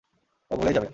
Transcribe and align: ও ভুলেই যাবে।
ও 0.51 0.53
ভুলেই 0.57 0.75
যাবে। 0.75 0.89